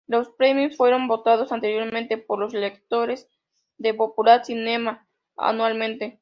[0.07, 3.29] Los premios fueron votados anteriormente por los lectores
[3.77, 6.19] de "Popular Cinema" anualmente.